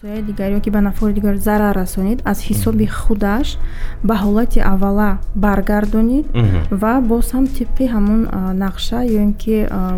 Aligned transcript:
сояи 0.00 0.22
дигаре 0.22 0.60
ки 0.60 0.68
ба 0.70 0.80
нафори 0.80 1.14
дигар 1.14 1.36
зарар 1.36 1.74
расонид 1.74 2.20
аз 2.24 2.38
ҳисоби 2.48 2.86
худаш 2.86 3.56
ба 4.04 4.14
ҳолати 4.14 4.60
аввала 4.60 5.18
баргардонид 5.34 6.26
ва 6.70 7.00
боз 7.00 7.26
ҳам 7.32 7.46
тибқи 7.56 7.84
ҳамун 7.94 8.20
нақша 8.64 8.98
ё 9.16 9.20
ин 9.26 9.32
ки 9.42 9.56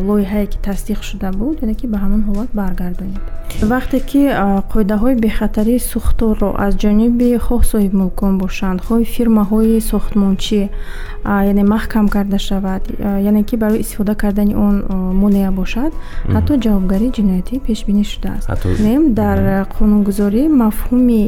лоиҳае 0.09 0.47
ки 0.53 0.59
тасдиқ 0.69 1.01
шуда 1.09 1.31
буд 1.39 1.57
яъне 1.63 1.75
ки 1.81 1.87
ба 1.93 1.99
ҳамун 2.05 2.23
ҳолат 2.29 2.51
баргардонид. 2.61 3.23
Вақте 3.73 3.99
ки 4.11 4.23
қоидаҳои 4.73 5.15
бехатарии 5.25 5.81
сӯхторро 5.91 6.51
аз 6.65 6.73
ҷониби 6.83 7.29
хоҳ 7.47 7.63
соҳибмулкон 7.73 8.33
бошанд 8.43 8.79
хоҳ 8.87 9.01
фирмаҳои 9.15 9.81
сохтмончӣ 9.91 10.63
яъне 11.51 11.65
маҳкам 11.75 12.07
карда 12.15 12.39
шавад 12.49 12.83
яъне 13.29 13.43
ки 13.49 13.57
барои 13.63 13.81
истифода 13.85 14.15
кардани 14.23 14.55
он 14.67 14.77
монеа 15.23 15.51
бошад 15.61 15.93
ҳатто 16.35 16.53
ҷавобгарии 16.65 17.11
ҷиноятӣ 17.17 17.55
пешбинӣ 17.67 18.05
шудааст. 18.13 18.47
Нем 18.87 19.03
дар 19.21 19.39
қонунгузорӣ 19.89 20.43
мафҳуми 20.63 21.23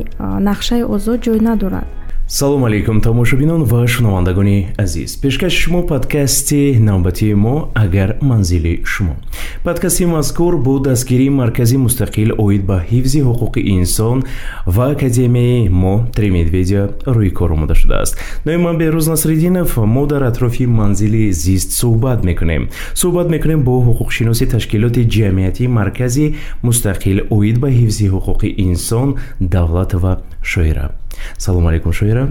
нақшаи 0.49 0.83
озод 0.95 1.19
ҷой 1.25 1.39
надорад 1.49 1.89
салому 2.33 2.67
алайкум 2.67 3.01
тамошобинон 3.01 3.65
ва 3.65 3.89
шунавандагони 3.89 4.69
азиз. 4.79 5.17
Пешкаши 5.17 5.63
шумо 5.63 5.83
подкасти 5.83 6.77
навбатии 6.79 7.35
мо 7.35 7.73
агар 7.75 8.19
манзили 8.21 8.83
шумо. 8.85 9.17
Подкасти 9.65 10.05
мазкур 10.07 10.57
бо 10.57 10.79
дастгирии 10.79 11.29
маркази 11.29 11.77
мустақил 11.77 12.35
оид 12.39 12.65
ба 12.65 12.85
ҳифзи 12.89 13.23
ҳуқуқи 13.23 13.59
инсон 13.59 14.23
ва 14.65 14.93
академияи 14.93 15.69
мо 15.69 16.07
три 16.15 16.31
медведя 16.31 16.95
рӯи 17.05 17.31
кор 17.31 17.51
омода 17.51 17.75
шудааст. 17.75 18.17
Номи 18.47 18.63
ман 18.63 18.79
беҳрӯз 18.79 19.09
насриддинов 19.09 19.77
мо 19.77 20.07
дар 20.07 20.23
атрофи 20.23 20.67
манзили 20.67 21.33
зист 21.33 21.73
суҳбат 21.73 22.23
мекунем. 22.23 22.69
Суҳбат 22.95 23.29
мекунем 23.29 23.65
бо 23.65 23.83
ҳуқуқшиноси 23.83 24.47
ташкилоти 24.47 25.03
ҷамъиятии 25.03 25.67
маркази 25.67 26.37
мустақил 26.63 27.27
оид 27.31 27.59
ба 27.59 27.69
ҳифзи 27.71 28.07
ҳуқуқи 28.15 28.55
инсон 28.57 29.17
давлат 29.41 29.95
ва 29.95 30.23
шоира 30.43 30.91
салому 31.39 31.69
алайкум 31.69 31.93
шоира 31.93 32.29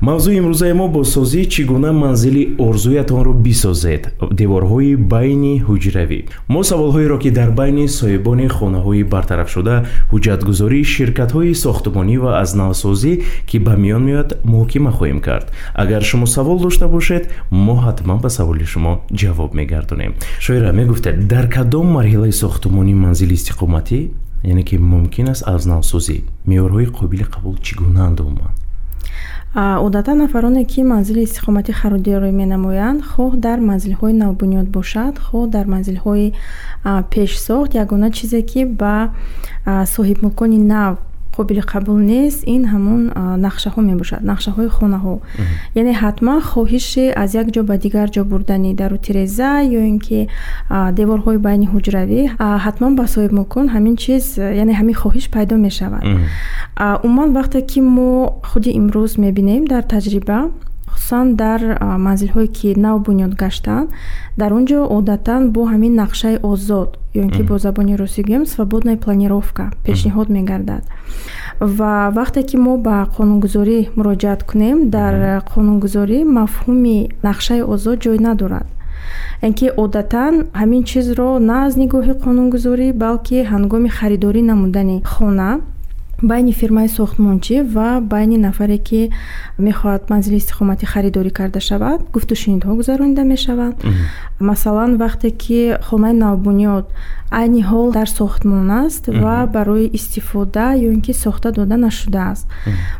мавзӯи 0.00 0.36
имрӯзаи 0.40 0.72
мо 0.72 0.88
босозӣ 0.88 1.42
чӣ 1.52 1.64
гуна 1.64 1.92
манзили 1.92 2.56
орзуятонро 2.58 3.32
бисозед? 3.32 4.02
Деворҳои 4.38 4.96
байни 4.96 5.62
ҳуҷравӣ 5.66 6.20
мо 6.48 6.60
саволҳоеро 6.70 7.18
ки 7.22 7.30
дар 7.30 7.50
байни 7.50 7.84
соҳибони 7.98 8.48
хонаҳои 8.56 9.02
бартарафшуда 9.14 9.76
ҳуҷҷатгузории 10.12 10.84
ширкатҳои 10.94 11.54
сохтмонӣ 11.64 12.16
ва 12.24 12.30
аз 12.42 12.50
навсозӣ 12.60 13.12
ки 13.48 13.56
ба 13.58 13.74
миён 13.82 14.02
меояд 14.08 14.30
муҳокима 14.52 14.90
хоҳем 14.98 15.20
кард. 15.20 15.46
Агар 15.74 16.02
шумо 16.02 16.26
савол 16.26 16.58
дошта 16.66 16.86
бошед 16.88 17.24
мо 17.50 17.74
ҳатман 17.86 18.18
ба 18.24 18.30
саволи 18.30 18.66
шумо 18.72 18.92
ҷавоб 19.20 19.50
мегардонем. 19.58 20.12
Шоира 20.40 20.72
мегуфтед 20.72 21.16
дар 21.32 21.46
кадом 21.48 21.86
марҳилаи 21.96 22.32
сохтмони 22.32 22.94
манзили 22.94 23.34
истиқоматӣ 23.34 23.98
яъне 24.50 24.62
ки 24.68 24.76
мумкин 24.78 25.28
аст 25.32 25.42
аз 25.54 25.62
навсозӣ 25.72 26.16
меъёрҳои 26.48 26.86
қобили 26.98 27.24
қабул 27.34 27.54
чӣ 27.64 27.72
гунаанд 27.80 28.20
умуман 28.20 28.54
одатан 29.86 30.18
нафароне 30.18 30.64
ки 30.64 30.80
манзили 30.82 31.24
истиқомати 31.26 31.72
харудиро 31.80 32.30
менамоянд 32.40 33.00
хоҳ 33.10 33.32
дар 33.46 33.58
манзилҳои 33.68 34.14
навбунёд 34.22 34.66
бошад 34.76 35.14
хоҳ 35.26 35.44
дар 35.54 35.66
манзилҳои 35.74 36.28
пешсохт 37.12 37.70
ягона 37.82 38.08
чизе 38.16 38.40
ки 38.50 38.60
ба 38.80 38.96
соҳибмулкони 39.94 40.58
нав 40.74 40.94
қобили 41.36 41.62
қабул 41.72 41.98
нест 42.12 42.40
ин 42.54 42.62
ҳамун 42.72 43.02
нақшаҳо 43.46 43.80
мебошад 43.90 44.22
нақшаҳои 44.30 44.68
хонаҳо. 44.76 45.14
Яъне 45.80 45.92
ҳатман 46.02 46.40
хоҳиши 46.50 47.06
аз 47.22 47.30
як 47.34 47.46
ҷо 47.54 47.62
ба 47.68 47.76
дигар 47.84 48.08
ҷо 48.14 48.22
бурдани 48.24 48.74
дару 48.80 48.96
тиреза 49.06 49.50
ё 49.78 49.80
ин 49.90 49.98
ки 50.06 50.28
деворҳои 50.98 51.38
байни 51.46 51.66
ҳуҷравӣ 51.72 52.20
ҳатман 52.64 52.92
ба 52.98 53.04
соҳибмулкон 53.14 53.66
ҳамин 53.74 53.94
чиз 54.02 54.24
яъне 54.62 54.72
ҳамин 54.80 54.96
хоҳиш 55.02 55.26
пайдо 55.34 55.54
мешавад. 55.66 56.04
Умуман 57.04 57.30
вақте 57.38 57.58
ки 57.70 57.80
мо 57.96 58.10
худи 58.50 58.70
имрӯз 58.80 59.12
мебинем 59.24 59.62
дар 59.72 59.82
таҷриба 59.94 60.38
хусусан 61.06 61.36
дар 61.36 61.60
манзилҳое 62.06 62.48
ки 62.56 62.74
нав 62.76 62.96
бунёд 63.06 63.32
гаштанд 63.42 63.88
дар 64.36 64.52
он 64.52 64.64
ҷо 64.66 64.80
одатан 64.98 65.50
бо 65.54 65.62
ҳамин 65.72 65.94
нақшаи 66.02 66.36
озод 66.42 66.98
ё 67.14 67.22
ин 67.26 67.30
ки 67.30 67.42
бо 67.42 67.58
забони 67.58 67.94
русӣ 67.96 68.22
гӯем 68.28 68.44
свободная 68.44 68.96
планировка 69.04 69.64
пешниҳод 69.84 70.28
мегардад. 70.36 70.82
Ва 71.60 71.92
вақте 72.18 72.42
ки 72.48 72.56
мо 72.64 72.74
ба 72.86 72.96
қонунгузорӣ 73.16 73.78
муроҷиат 73.96 74.40
кунем 74.50 74.78
дар 74.96 75.14
қонунгузорӣ 75.52 76.18
мафҳуми 76.38 76.98
нақшаи 77.26 77.62
озод 77.72 77.98
ҷой 78.04 78.18
надорад. 78.26 78.66
Ин 79.46 79.52
ки 79.58 79.66
одатан 79.84 80.34
ҳамин 80.60 80.82
чизро 80.90 81.30
на 81.48 81.56
аз 81.66 81.72
нигоҳи 81.82 82.14
қонунгузорӣ 82.24 82.88
балки 83.02 83.38
ҳангоми 83.52 83.90
харидорӣ 83.98 84.42
намудани 84.50 84.96
хона 85.12 85.50
байни 86.22 86.52
фирмаи 86.52 86.88
сохтмончӣ 86.88 87.62
ва 87.74 88.00
байни 88.00 88.38
нафаре 88.38 88.78
ки 88.78 89.10
мехоҳад 89.58 90.02
манзили 90.10 90.36
истиқоматӣ 90.42 90.86
харидорӣ 90.92 91.30
карда 91.30 91.60
шавад 91.60 92.00
гуфтушунидҳо 92.14 92.72
гузаронида 92.80 93.22
мешаванд 93.24 93.76
масалан 94.40 94.96
вақте 94.96 95.28
ки 95.42 95.60
хонаи 95.86 96.14
навбунёд 96.24 96.86
айни 97.30 97.62
ҳол 97.70 97.92
дар 97.92 98.08
сохтмон 98.08 98.70
аст 98.70 99.08
ва 99.08 99.46
барои 99.46 99.90
истифода 99.98 100.66
ё 100.86 100.88
ин 100.96 101.00
ки 101.06 101.12
сохта 101.12 101.52
дода 101.52 101.76
нашудааст 101.76 102.46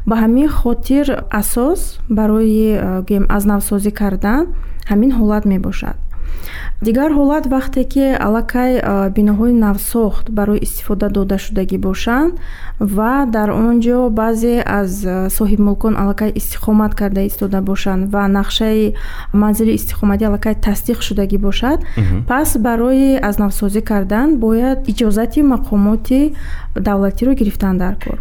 ба 0.09 0.15
ҳамин 0.23 0.49
хотир 0.49 1.07
асос 1.31 1.81
барои 2.09 2.67
гӯем 3.09 3.25
аз 3.37 3.45
навсозӣ 3.53 3.91
кардан 4.01 4.43
ҳамин 4.91 5.11
ҳолат 5.19 5.45
мебошад 5.53 5.97
дигар 6.83 7.11
ҳолат 7.19 7.45
вақте 7.55 7.83
ки 7.93 8.05
аллакай 8.27 8.71
биноҳои 9.17 9.53
навсохт 9.67 10.27
барои 10.31 10.59
истифода 10.67 11.09
додашудагӣ 11.09 11.79
бошанд 11.79 12.33
ва 12.97 13.27
дар 13.37 13.49
он 13.51 13.81
ҷо 13.85 13.99
баъзе 14.21 14.55
аз 14.81 14.91
соҳибмулкон 15.39 15.95
аллакай 16.03 16.31
истиқомат 16.41 16.93
карда 17.01 17.23
истода 17.31 17.61
бошанд 17.71 18.03
ва 18.13 18.23
нақшаи 18.39 18.95
манзили 19.33 19.73
истиқоматӣ 19.79 20.25
аллакай 20.29 20.55
тасдиқ 20.67 20.99
шудагӣ 21.07 21.39
бошад 21.39 21.79
пас 22.29 22.49
барои 22.67 23.09
азнавсозӣ 23.29 23.81
кардан 23.91 24.29
бояд 24.45 24.79
иҷозати 24.93 25.41
мақомоти 25.55 26.21
давлатиро 26.81 27.33
гирифтан 27.35 27.79
дар 27.79 27.95
кор. 28.05 28.19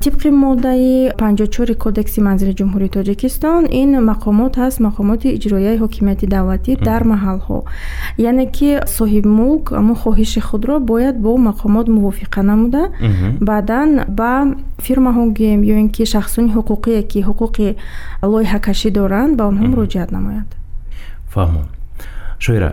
Тибқи 0.00 0.28
моддаи 0.30 1.12
панҷочори 1.22 1.74
кодекси 1.84 2.20
манзили 2.20 2.52
ҷумҳурии 2.60 2.94
тоҷикистон 2.96 3.62
ин 3.82 3.90
мақомот 4.10 4.52
ҳаст 4.62 4.78
мақомоти 4.86 5.28
иҷроияи 5.36 5.80
ҳокимияти 5.82 6.26
давлатӣ 6.26 6.72
дар 6.88 7.02
маҳалҳо. 7.24 7.58
Яъне 8.18 8.46
ки 8.56 8.68
соҳибмулк 8.98 9.72
амн 9.72 9.94
хоҳиши 10.02 10.40
худро 10.40 10.78
бояд 10.80 11.16
бо 11.24 11.36
мақомот 11.48 11.86
мувофиқа 11.96 12.42
намуда. 12.42 12.82
Баъдан 13.40 13.88
ба 14.18 14.30
фирмаҳо 14.84 15.24
гӯем 15.38 15.60
ё 15.72 15.74
ин 15.82 15.88
ки 15.94 16.04
шахсони 16.04 16.50
ҳуқуқие 16.56 17.00
ки 17.10 17.18
ҳуқуқи 17.28 17.68
лоиҳакашӣ 18.32 18.90
доранд 18.98 19.32
ба 19.38 19.44
онҳо 19.50 19.64
муроҷиат 19.72 20.10
намояд. 20.16 20.48
Фаҳмон. 21.34 21.66
Шоира 22.44 22.70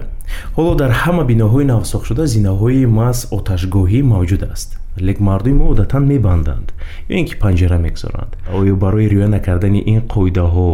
ҳоло 0.58 0.74
дар 0.82 0.92
ҳама 1.02 1.24
биноҳои 1.32 1.66
навсохшуда 1.74 2.24
зинаҳои 2.36 2.86
маҳз 3.00 3.20
оташгоҳӣ 3.38 4.00
мавҷуд 4.14 4.44
аст. 4.54 4.70
Лек 5.08 5.20
мардуми 5.28 5.56
мо 5.60 5.66
одатан 5.74 6.04
мебанданд. 6.12 6.68
Ё 7.12 7.14
ин 7.22 7.26
ки 7.30 7.36
панҷара 7.44 7.78
мегузоранд 7.86 8.32
оё 8.60 8.76
барои 8.84 9.08
риоя 9.14 9.30
накардани 9.38 9.80
ин 9.94 10.00
қоидаҳо 10.14 10.68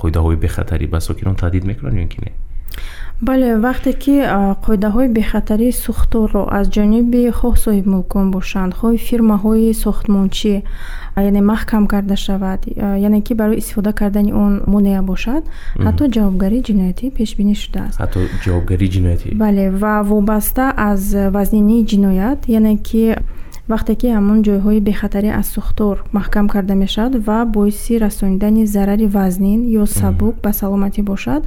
қоидаҳои 0.00 0.36
бехатарӣ 0.44 0.86
ба 0.94 0.98
сокинон 1.08 1.36
таҳдид 1.42 1.64
мекунанд 1.70 1.96
ё 1.98 2.02
ин 2.06 2.10
ки 2.12 2.18
не 2.24 2.30
бале 3.20 3.56
вақте 3.56 3.92
ки 3.92 4.14
қоидаҳои 4.64 5.08
бехатарии 5.18 5.72
сӯхторро 5.84 6.42
аз 6.58 6.66
ҷониби 6.76 7.22
хоҳ 7.38 7.54
соҳибмулкон 7.64 8.26
бошанд 8.36 8.72
хоҳ 8.78 8.94
фирмаҳои 9.08 9.74
сохтмончӣ 9.84 10.54
яъне 11.16 11.40
маҳкам 11.52 11.84
карда 11.92 12.16
шавад 12.26 12.60
яъне 13.06 13.20
ки 13.26 13.32
барои 13.40 13.58
истифода 13.62 13.92
кардани 14.00 14.32
он 14.44 14.52
монеа 14.72 15.02
бошад 15.02 15.42
ҳатто 15.86 16.04
ҷавобгарии 16.14 16.62
ҷиноятӣ 16.68 17.06
пешбинӣ 17.18 17.54
шудааст. 17.62 17.96
Ҳатто 18.02 18.20
ҷавобгарии 18.44 18.90
ҷиноятӣ. 18.94 19.26
Бале 19.44 19.64
ва 19.82 19.94
вобаста 20.10 20.66
аз 20.90 21.02
вазнинии 21.36 21.86
ҷиноят 21.90 22.40
яъне 22.58 22.74
ки 22.88 23.02
вақте 23.72 23.92
ки 24.00 24.08
ҳамон 24.16 24.38
ҷойҳои 24.46 24.80
бехатарӣ 24.88 25.30
аз 25.40 25.46
сӯхтор 25.54 25.96
маҳкам 26.16 26.46
карда 26.54 26.74
мешавад 26.84 27.14
ва 27.26 27.38
боиси 27.56 27.94
расонидани 28.04 28.66
зарари 28.74 29.06
вазнин 29.16 29.60
ё 29.80 29.84
сабук 29.98 30.34
ба 30.44 30.50
саломатӣ 30.60 31.02
бошад 31.10 31.42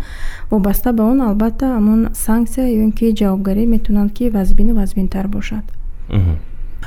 вобаста 0.51 0.89
ба 0.97 1.03
он 1.11 1.19
албатта 1.27 1.65
ҳамон 1.77 2.01
санксия 2.27 2.65
ё 2.77 2.81
ин 2.87 2.91
ки 2.97 3.05
ҷавобгарӣ 3.19 3.63
метавонад 3.73 4.09
ки 4.17 4.29
вазбину 4.29 4.73
вазбинтар 4.79 5.27
бошад. 5.27 5.65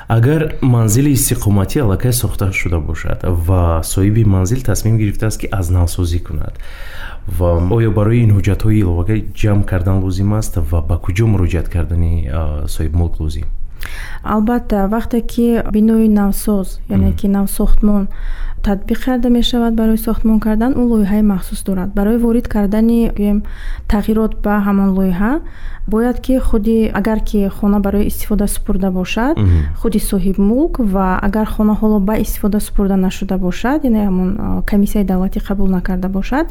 Агар 0.09 0.41
манзили 0.61 1.11
истиқоматӣ 1.19 1.77
аллакай 1.85 2.13
сохта 2.13 2.53
шуда 2.53 2.79
бошад 2.79 3.19
ва 3.47 3.81
соҳиби 3.93 4.25
манзил 4.25 4.61
тасмим 4.63 4.99
гирифтааст 4.99 5.41
ки 5.41 5.47
аз 5.59 5.67
навсозӣ 5.71 6.19
кунад 6.27 6.55
ва 7.39 7.49
оё 7.77 7.91
барои 7.99 8.19
ин 8.25 8.31
ҳуҷҷатҳои 8.37 8.79
иловага 8.83 9.15
ҷамъ 9.41 9.65
кардан 9.71 9.97
лозим 10.05 10.33
аст 10.41 10.55
ва 10.71 10.79
ба 10.89 10.97
куҷо 11.05 11.27
муроҷиат 11.27 11.69
кардани 11.75 12.15
соҳибмулк 12.75 13.15
лозим 13.21 13.47
албатта 14.23 14.87
вақте 14.88 15.20
ки 15.20 15.62
бинои 15.73 16.08
навсоз 16.08 16.81
яъне 16.88 17.12
ки 17.12 17.29
навсохтмон 17.29 18.08
татбиқ 18.67 18.99
карда 19.05 19.29
мешавад 19.29 19.75
барои 19.81 19.99
сохтмон 20.07 20.39
кардан 20.41 20.73
ӯ 20.81 20.83
лоиҳаи 20.93 21.23
махсус 21.23 21.61
дорад. 21.69 21.89
Барои 21.99 22.19
ворид 22.25 22.47
кардани 22.55 23.01
гӯем 23.19 23.39
тағйирот 23.93 24.33
ба 24.45 24.55
ҳамон 24.67 24.91
лоиҳа 24.99 25.33
бояд 25.87 26.21
ки 26.21 26.39
худи 26.39 26.91
агар 26.95 27.21
ки 27.21 27.49
хона 27.49 27.81
барои 27.81 28.07
истифода 28.07 28.47
супурда 28.47 28.91
бошад 28.91 29.37
худи 29.81 29.99
соҳибмулк 29.99 30.75
ва 30.79 31.19
агар 31.19 31.47
хона 31.47 31.75
ҳоло 31.81 31.99
ба 32.01 32.15
истифода 32.17 32.61
супурда 32.61 32.97
нашуда 32.97 33.37
бошад 33.39 33.85
яъне 33.85 34.01
ҳамон 34.09 34.31
комиссияи 34.71 35.05
давлатӣ 35.05 35.41
қабул 35.49 35.69
накарда 35.69 36.09
бошад. 36.09 36.47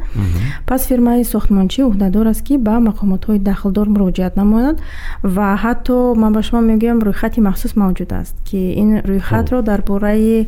Пас 0.68 0.82
фирмаи 0.88 1.24
сохтмончӣ 1.24 1.82
ӯҳдадор 1.90 2.28
аст 2.28 2.44
ки 2.48 2.58
ба 2.58 2.76
мақомотҳои 2.90 3.40
дахлдор 3.40 3.88
муроҷиат 3.90 4.34
намояд 4.42 4.78
ва 5.24 5.48
ҳатто 5.64 6.16
ман 6.22 6.32
ба 6.34 6.42
шумо 6.42 6.62
мегӯям 6.62 7.00
рӯйхати 7.08 7.40
махсус 7.48 7.74
мавҷуд 7.82 8.12
аст 8.22 8.36
ки 8.48 8.62
ин 8.82 8.90
рӯйхатро 9.10 9.60
дар 9.70 9.82
бораи 9.90 10.48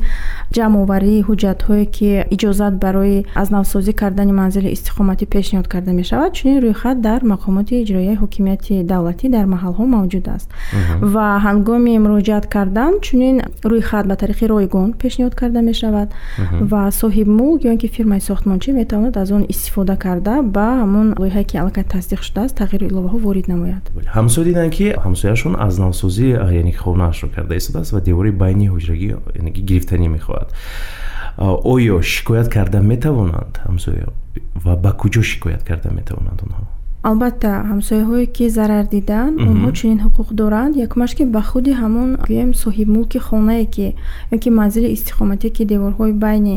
ҷамъоварии 0.56 1.24
ҳуҷҷатҳое 1.56 1.86
ки 1.96 2.26
иҷозат 2.36 2.74
барои 2.84 3.26
аз 3.36 3.50
навсозӣ 3.50 3.94
кардани 4.02 4.34
манзили 4.42 4.70
истиқоматӣ 4.76 5.26
пешниҳод 5.36 5.68
карда 5.74 5.92
мешавад 6.02 6.32
чунин 6.38 6.58
рӯйхат 6.66 6.98
дар 7.08 7.22
мақомоти 7.34 7.74
иҷроияи 7.84 8.16
ҳокимияти 8.24 8.84
давлатӣ 8.92 9.26
дар 9.36 9.46
маҳалҳо 9.54 9.84
мавҷуд 9.96 10.26
аст. 10.36 10.48
Ва 11.14 11.28
ҳангоми 11.46 11.94
муроҷиат 12.06 12.46
кардан 12.56 12.94
чунин 13.06 13.36
рӯйхат 13.72 14.06
ба 14.10 14.16
тариқи 14.24 14.46
ройгон 14.54 14.90
пешниҳод 15.02 15.36
карда 15.42 15.62
мешавад. 15.72 16.10
Ва 16.72 16.82
соҳибмулк 17.02 17.60
ё 17.68 17.72
ин 17.76 17.80
ки 17.84 17.88
фирмаи 17.96 18.22
сохтмончӣ 18.30 18.70
метавонад 18.82 19.16
аз 19.24 19.30
он 19.38 19.44
истифода 19.54 19.96
карда 20.06 20.34
ба 20.56 20.68
ҳамон 20.82 21.08
лоиҳае 21.22 21.46
ки 21.50 21.56
аллакай 21.62 21.86
тасдиқ 21.96 22.22
шудааст 22.28 22.56
тағйиру 22.62 22.86
иловаҳо 22.90 23.18
ворид 23.26 23.48
намояд. 23.54 23.84
Ҳамсоя 24.18 24.46
диданд 24.50 24.72
ки 24.78 24.88
ҳамсояшон 25.06 25.54
аз 25.68 25.74
навсозӣ 25.84 26.28
яъне 26.60 26.74
хонаашро 26.84 27.28
карда 27.36 27.54
истодааст 27.60 27.92
ва 27.96 28.02
девори 28.08 28.32
байни 28.44 28.66
ҳуҷрагӣ 28.74 29.08
яъне 29.40 29.52
гирифтанӣ 29.70 30.08
мехоҳад 30.18 30.50
оё 31.38 32.02
шикоят 32.02 32.50
карда 32.50 32.80
метавонанд 32.80 33.60
ҳамсоя 33.66 34.08
ва 34.64 34.76
ба 34.76 34.92
куҷо 34.94 35.22
шикоят 35.22 35.64
карда 35.64 35.90
метавонанд 35.92 36.40
онҳо 36.46 36.65
албатта 37.10 37.52
ҳамсояҳое 37.72 38.26
ки 38.36 38.46
зарар 38.58 38.86
диданд 38.96 39.36
онҳо 39.52 39.70
чунин 39.78 40.00
ҳуқуқ 40.06 40.30
доранд. 40.42 40.74
Якумаш 40.86 41.12
ки 41.18 41.24
ба 41.36 41.42
худи 41.50 41.72
ҳамон 41.82 42.10
гӯем 42.30 42.52
соҳибмулки 42.64 43.20
хонае 43.28 43.66
ки 43.76 43.88
ё 44.34 44.38
ки 44.44 44.50
манзили 44.60 44.90
истиқоматие 44.96 45.50
ки 45.56 45.64
деворҳои 45.72 46.14
байни 46.26 46.56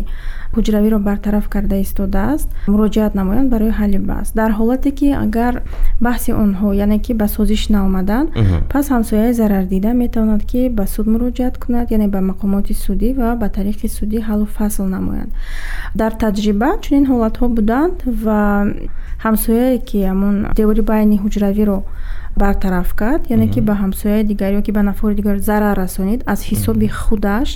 ҳуҷравиро 0.57 0.99
бартараф 1.09 1.47
карда 1.55 1.77
истодааст 1.85 2.49
муроҷиат 2.73 3.13
намоянд 3.21 3.49
барои 3.55 3.73
ҳалли 3.81 3.99
баҳс 4.11 4.29
дар 4.41 4.51
ҳолате 4.59 4.91
ки 4.99 5.09
агар 5.25 5.55
баҳси 6.07 6.31
онҳо 6.45 6.69
яъне 6.85 6.99
ки 7.05 7.13
ба 7.21 7.27
созиш 7.37 7.63
наомаданд 7.75 8.29
пас 8.73 8.85
ҳамсояи 8.95 9.33
зарардида 9.41 9.91
метавонад 10.03 10.43
ки 10.51 10.61
ба 10.79 10.85
суд 10.95 11.07
муроҷиат 11.15 11.55
кунад 11.63 11.87
яъне 11.97 12.09
ба 12.15 12.21
мақомоти 12.31 12.75
судӣ 12.85 13.11
ва 13.19 13.29
ба 13.41 13.49
тариқи 13.57 13.87
судӣ 13.97 14.19
ҳаллу 14.29 14.47
фасл 14.57 14.87
намоянд. 14.97 15.31
Дар 16.01 16.13
таҷриба 16.23 16.71
чунин 16.85 17.05
ҳолатҳо 17.11 17.47
буданд 17.57 17.97
ва 18.25 18.41
ҳамсояе 19.25 19.79
ки 19.89 19.99
ҳамон 20.11 20.37
девори 20.59 20.83
байни 20.91 21.17
ҳуҷравиро 21.25 21.79
бартараф 22.37 22.95
кард 22.95 23.23
яъне 23.31 23.49
ки 23.55 23.61
ба 23.61 23.75
ҳамсояи 23.83 24.25
дигар 24.31 24.51
ё 24.59 24.63
ки 24.67 24.73
ба 24.73 24.83
нафори 24.83 25.15
дигар 25.15 25.37
зарар 25.39 25.77
расонид 25.85 26.21
аз 26.33 26.41
ҳисоби 26.51 26.89
худаш 26.89 27.51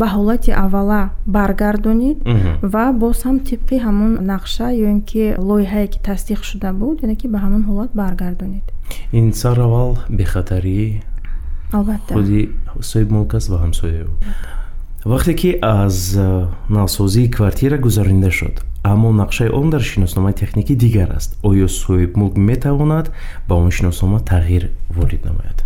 ба 0.00 0.06
ҳолати 0.14 0.50
аввала 0.64 1.02
баргардонид 1.36 2.18
ва 2.72 2.84
боз 3.02 3.18
ҳам 3.26 3.36
тибқи 3.48 3.76
ҳамон 3.86 4.12
нақша 4.32 4.66
ё 4.84 4.86
ин 4.94 5.00
ки 5.10 5.22
лоиҳае 5.48 5.86
ки 5.92 5.98
тасдиқ 6.08 6.40
шуда 6.50 6.70
буд 6.80 6.96
яъне 7.04 7.16
ки 7.20 7.26
ба 7.34 7.38
ҳамон 7.44 7.62
ҳолат 7.68 7.90
баргардонид. 8.02 8.66
Ин 9.18 9.26
сараввал 9.32 9.92
бехатарӣ 10.18 10.80
албатта. 11.72 12.14
худи 12.14 12.40
соҳиб 12.90 13.08
мулк 13.16 13.34
аст 13.38 13.48
ва 13.52 13.58
ҳамсоя 13.64 14.04
вақте 15.12 15.32
ки 15.40 15.50
аз 15.62 15.96
навсозии 16.68 17.30
квартира 17.36 17.76
гузаронида 17.78 18.30
шуд 18.30 18.56
аммо 18.82 19.12
нақшаи 19.12 19.48
он 19.50 19.70
дар 19.70 19.82
шиносномаи 19.82 20.32
техникӣ 20.32 20.74
дигар 20.74 21.16
аст. 21.16 21.36
Оё 21.42 21.68
соҳибмулк 21.68 22.36
метавонад 22.36 23.10
ба 23.48 23.54
он 23.54 23.70
шиноснома 23.70 24.20
тағйир 24.20 24.70
ворид 24.88 25.24
намояд 25.24 25.64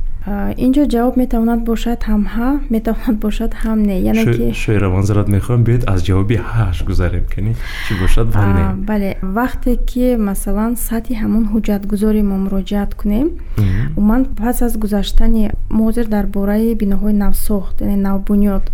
инҷо 0.66 0.82
ҷавоб 0.94 1.14
метавонад 1.22 1.60
бошад 1.70 1.98
ҳам 2.08 2.22
ҳа 2.34 2.50
метавонад 2.74 3.16
бошад 3.24 3.52
ҳам 3.62 3.78
не. 3.88 3.96
Яъне 4.10 4.24
ки 4.36 4.54
шоира 4.64 4.88
манзарат 4.96 5.28
мехоҳам 5.36 5.62
биёед 5.66 5.82
аз 5.92 6.00
ҷавоби 6.08 6.36
ҳаш 6.52 6.76
гузарем 6.88 7.24
кани 7.34 7.52
чӣ 7.86 7.92
бошад 8.02 8.26
ва 8.34 8.42
не. 8.56 8.64
Бале 8.90 9.10
вақте 9.38 9.70
ки 9.90 10.04
масалан 10.28 10.72
сатҳи 10.88 11.14
ҳамон 11.22 11.44
ҳуҷҷатгузори 11.52 12.22
мо 12.30 12.36
муроҷиат 12.44 12.90
кунем 13.00 13.28
умуман 13.98 14.22
пас 14.40 14.56
аз 14.66 14.74
гузаштани 14.82 15.42
мо 15.76 15.82
ҳозир 15.88 16.06
дар 16.14 16.26
бораи 16.36 16.74
биноҳои 16.82 17.14
навсохт 17.24 17.74
яъне 17.80 17.98
навбунёд 18.08 18.64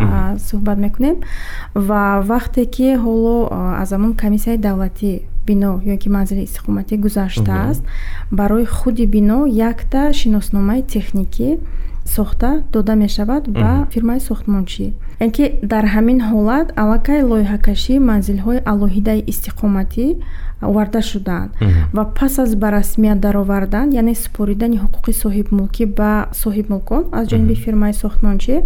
суҳбат 0.49 0.79
мекунем 0.87 1.17
ва 1.89 2.03
вақте 2.33 2.63
ки 2.75 2.89
ҳоло 3.05 3.37
аз 3.83 3.89
ҳамон 3.95 4.13
комиссияи 4.23 4.59
давлатӣ 4.67 5.13
бино 5.49 5.73
ё 5.93 5.95
ки 6.03 6.09
манзили 6.15 6.43
истиқоматӣ 6.45 6.95
гузаштааст 7.05 7.83
барои 8.39 8.67
худи 8.77 9.07
бино 9.15 9.39
якта 9.71 10.03
шиносномаи 10.21 10.83
техникӣ 10.95 11.49
сохта 12.17 12.51
дода 12.75 12.95
мешавад 13.05 13.43
ба 13.61 13.71
фирмаи 13.93 14.21
сохтмончӣ. 14.29 14.87
Яъне 15.21 15.33
ки 15.37 15.45
дар 15.73 15.85
ҳамин 15.95 16.19
ҳолат 16.31 16.67
аллакай 16.83 17.21
лоиҳакашии 17.31 17.99
манзилҳои 18.11 18.65
алоҳидаи 18.73 19.21
истиқоматӣ 19.33 20.07
оварда 20.63 21.03
шудаанд 21.03 21.51
ва 21.93 22.05
пас 22.05 22.39
аз 22.39 22.57
ба 22.57 22.71
расмият 22.71 23.21
даровардан 23.21 23.93
яъне 24.01 24.15
супоридани 24.15 24.81
ҳуқуқи 24.85 25.13
соҳибмулкӣ 25.23 25.85
ба 25.99 26.13
соҳибмулкон 26.43 27.03
аз 27.19 27.25
ҷониби 27.31 27.55
фирмаи 27.65 27.93
сохтмончӣ 28.03 28.57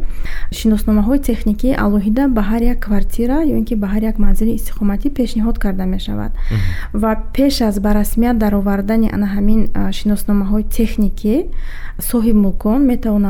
шиносномаҳои 0.58 1.18
техникии 1.28 1.78
алоҳида 1.84 2.24
ба 2.36 2.42
ҳар 2.50 2.62
як 2.72 2.78
квартира 2.86 3.38
ё 3.52 3.54
ин 3.60 3.64
ки 3.68 3.74
ба 3.82 3.86
ҳар 3.92 4.02
як 4.10 4.16
манзили 4.24 4.52
истиқоматӣ 4.58 5.06
пешниҳод 5.18 5.56
карда 5.64 5.84
мешавад. 5.94 6.32
Ва 7.02 7.12
пеш 7.36 7.54
аз 7.68 7.76
ба 7.84 7.90
расмият 8.00 8.36
даровардани 8.38 9.08
ана 9.16 9.26
ҳамин 9.34 9.60
шиносномаҳои 9.98 10.64
техникӣ 10.78 11.34
соҳибмулкон 12.10 12.80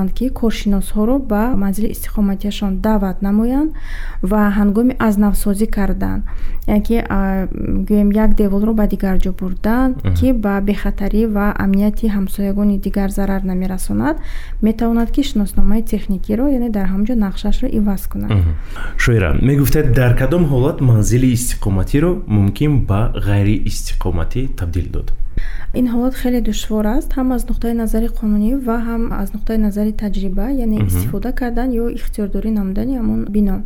метавонанд 0.02 0.12
ки 0.12 0.28
коршиносҳоро 0.30 1.18
ба 1.18 1.54
манзили 1.56 1.92
истиқоматияшон 1.94 2.80
даъват 2.80 3.22
намоянд 3.22 3.70
ва 4.22 4.50
ҳангоми 4.58 4.96
аз 4.98 5.16
навсозӣ 5.16 5.66
кардан 5.66 6.22
яъне 6.66 6.82
ки 6.86 6.96
гӯем 7.88 8.10
як 8.24 8.30
деволро 8.34 8.72
ба 8.74 8.86
дигар 8.86 9.16
ҷо 9.18 9.32
бурдан 9.40 9.94
ки 10.18 10.32
ба 10.32 10.60
бехатарӣ 10.68 11.22
ва 11.26 11.54
амнияти 11.64 12.06
ҳамсоягони 12.16 12.78
дигар 12.78 13.10
зарар 13.10 13.42
намерасонад 13.44 14.16
метавонад 14.62 15.10
ки 15.10 15.22
шиносномаи 15.22 15.82
техникиро 15.82 16.44
яъне 16.48 16.70
дар 16.70 16.86
ҳамонҷо 16.92 17.14
нақшашро 17.26 17.66
иваз 17.78 18.02
кунад. 18.06 18.30
Шоира 18.96 19.30
мегуфтед 19.42 19.86
дар 19.92 20.12
кадом 20.20 20.44
ҳолат 20.52 20.80
манзили 20.80 21.28
истиқоматиро 21.36 22.10
мумкин 22.36 22.72
ба 22.88 23.00
ғайриистиқоматӣ 23.28 24.40
табдил 24.58 24.86
дод 24.94 25.08
ин 25.74 25.86
ҳолат 25.92 26.14
хеле 26.20 26.40
душвор 26.40 26.86
аст 26.86 27.10
ҳам 27.16 27.28
аз 27.36 27.42
нуқтаи 27.50 27.74
назари 27.82 28.08
қонунӣ 28.18 28.50
ва 28.66 28.76
ҳам 28.88 29.02
аз 29.22 29.28
нуқтаи 29.34 29.58
назари 29.66 29.92
таҷриба 30.02 30.46
яъне 30.64 30.78
истифода 30.88 31.30
кардан 31.40 31.68
ё 31.82 31.84
ихтиёрдорӣ 31.98 32.50
намудани 32.58 32.94
ҳамон 33.00 33.20
бино. 33.34 33.56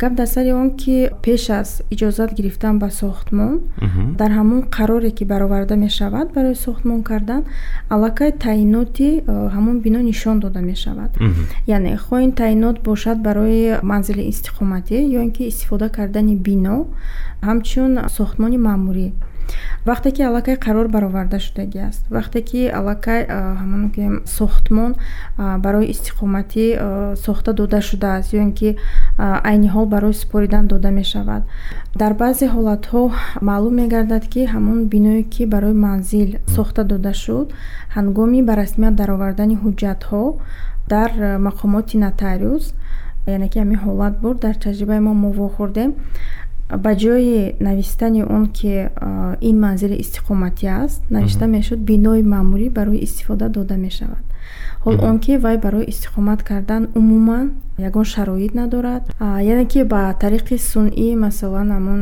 Гап 0.00 0.12
дар 0.14 0.26
сари 0.26 0.50
он 0.52 0.68
ки 0.80 0.96
пеш 1.24 1.50
аз 1.60 1.82
иҷозат 1.94 2.30
гирифтан 2.38 2.74
ба 2.82 2.88
сохтмон 2.90 3.52
дар 4.20 4.30
ҳамон 4.38 4.60
қароре 4.76 5.10
ки 5.18 5.24
бароварда 5.32 5.76
мешавад 5.76 6.26
барои 6.34 6.54
сохтмон 6.54 7.02
кардан 7.02 7.42
аллакай 7.94 8.30
таъиноти 8.44 9.08
э, 9.26 9.48
ҳамон 9.54 9.76
бино 9.84 10.00
нишон 10.10 10.36
дода 10.44 10.60
мешавад. 10.60 11.10
Яъне 11.66 11.96
хоҳ 12.04 12.20
ин 12.26 12.32
таъинот 12.32 12.76
бошад 12.88 13.18
барои 13.26 13.62
манзили 13.90 14.22
истиқоматӣ 14.32 14.96
ё 15.16 15.20
ин 15.26 15.30
ки 15.36 15.42
истифода 15.52 15.88
кардани 15.96 16.36
бино 16.46 16.76
ҳамчун 17.48 17.92
сохтмони 18.16 18.58
маъмурӣ 18.68 19.08
вақте 19.86 20.10
ки 20.10 20.22
аллакай 20.22 20.56
қарор 20.56 20.88
бароварда 20.88 21.38
шудагӣ 21.38 21.80
аст. 21.88 22.02
Вақте 22.10 22.40
ки 22.42 22.60
аллакай 22.78 23.26
ҳамон 23.26 23.90
гӯем 23.94 24.14
сохтмон 24.26 24.92
барои 25.38 25.90
истиқоматӣ 25.92 26.64
сохта 27.24 27.52
дода 27.52 27.80
шудааст 27.80 28.32
ё 28.34 28.40
ин 28.46 28.52
ки 28.52 28.76
айни 29.18 29.68
ҳол 29.68 29.86
барои 29.86 30.12
супоридан 30.12 30.66
дода 30.66 30.90
мешавад. 30.90 31.42
Дар 31.94 32.12
баъзе 32.14 32.46
ҳолатҳо 32.54 33.02
маълум 33.48 33.74
мегардад 33.82 34.24
ки 34.32 34.42
ҳамон 34.54 34.78
биное 34.92 35.22
ки 35.22 35.42
барои 35.46 35.72
манзил 35.86 36.30
сохта 36.56 36.84
дода 36.84 37.12
шуд 37.14 37.46
ҳангоми 37.96 38.40
ба 38.42 38.52
расмият 38.62 38.94
даровардани 39.00 39.56
ҳуҷҷатҳо 39.62 40.24
дар 40.88 41.10
мақомоти 41.48 41.96
нотариус 42.04 42.64
яъне 43.26 43.48
ки 43.48 43.58
ҳамин 43.62 43.78
ҳолат 43.86 44.14
буд 44.22 44.36
дар 44.44 44.54
таҷрибаи 44.66 45.00
мо 45.06 45.12
мо 45.22 45.30
вохӯрдем 45.40 45.90
ба 46.68 46.92
ҷои 46.94 47.54
навистани 47.60 48.22
он 48.22 48.46
ки 48.48 48.88
ин 49.40 49.56
манзили 49.60 49.96
истиқоматӣ 50.02 50.66
аст 50.84 51.02
навишта 51.10 51.46
мешуд? 51.46 51.78
Бинои 51.78 52.22
маъмурӣ 52.22 52.70
барои 52.70 53.04
истифода 53.06 53.48
дода 53.48 53.76
мешавад 53.76 54.24
ҳол 54.84 54.96
он 55.08 55.18
ки 55.18 55.36
вай 55.44 55.56
барои 55.58 55.86
истиқомат 55.92 56.40
кардан 56.42 56.82
умуман 56.94 57.46
ягон 57.78 58.04
шароит 58.04 58.54
надорад. 58.54 59.02
Яъне 59.20 59.66
ки 59.66 59.82
ба 59.82 60.14
тариқи 60.22 60.56
сунъӣ 60.70 61.16
масалан 61.16 61.68
ҳамон 61.76 62.00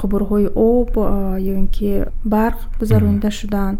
қубурҳои 0.00 0.46
об 0.54 0.92
ё 1.50 1.54
ин 1.62 1.68
ки 1.68 2.04
барқ 2.24 2.58
гузаронида 2.80 3.30
шуданд 3.30 3.78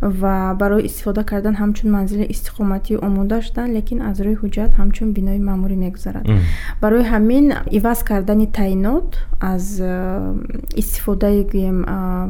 ва 0.00 0.54
барои 0.60 0.86
истифода 0.86 1.24
кардан 1.24 1.54
ҳамчун 1.62 1.88
манзили 1.96 2.24
истиқоматӣ 2.34 2.92
омода 3.06 3.42
шуданд 3.42 3.70
лекин 3.76 3.98
аз 4.00 4.16
рӯи 4.24 4.36
ҳуҷҷат 4.42 4.70
ҳамчун 4.80 5.08
бинои 5.16 5.40
маъмурӣ 5.48 5.76
мегузарад. 5.84 6.24
Барои 6.82 7.04
ҳамин 7.12 7.44
иваз 7.78 7.98
кардани 8.10 8.46
таъинот 8.46 9.08
аз 9.40 9.64
истифодаи 10.82 11.40
гӯем 11.52 11.78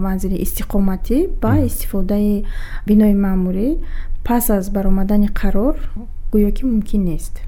манзили 0.07 0.37
истиқоматӣ 0.47 1.19
ба 1.43 1.53
истифодаи 1.69 2.45
бинои 2.89 3.15
маъмурӣ 3.27 3.69
пас 4.29 4.51
аз 4.51 4.71
баромадани 4.71 5.29
қарор 5.29 5.75
гӯё 6.33 6.51
ки 6.53 6.65
мумкин 6.67 7.05
нест. 7.05 7.41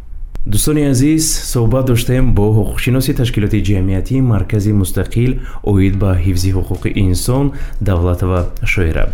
Дӯстони 0.47 0.83
азиз 0.93 1.25
суҳбат 1.53 1.85
доштем 1.87 2.35
бо 2.35 2.45
ҳуқуқшиноси 2.59 3.13
ташкилоти 3.21 3.61
ҷамъиятии 3.69 4.21
маркази 4.33 4.73
мустақил 4.73 5.33
оид 5.63 5.95
ба 6.03 6.11
ҳифзи 6.25 6.51
ҳуқуқи 6.57 6.91
инсон 7.07 7.53
давлатова 7.89 8.41
шоира 8.65 9.05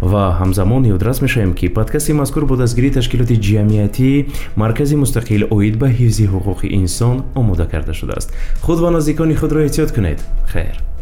ва 0.00 0.24
ҳамзамон 0.40 0.82
ёдрас 0.94 1.18
мешавем 1.22 1.52
ки 1.58 1.66
подкасти 1.68 2.12
мазкур 2.12 2.44
бо 2.46 2.56
дастгирии 2.56 2.96
ташкилоти 2.98 3.36
ҷамъиятии 3.48 4.26
маркази 4.62 4.94
мустақил 5.04 5.42
оид 5.56 5.76
ба 5.82 5.88
ҳифзи 5.98 6.24
ҳуқуқи 6.32 6.66
инсон 6.82 7.16
омода 7.34 7.66
карда 7.72 7.92
шудааст. 7.92 8.28
Худ 8.64 8.78
ва 8.78 8.90
наздикони 8.90 9.34
худро 9.34 9.60
эҳтиёт 9.66 9.90
кунед. 9.96 10.18
Хайр 10.52 10.95